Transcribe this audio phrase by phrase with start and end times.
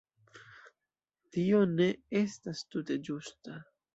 [1.35, 1.87] Tio ne
[2.21, 3.61] estas tute ĝusta.